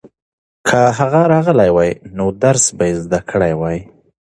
[0.67, 3.77] که هغه راغلی وای نو درس به یې زده کړی وای.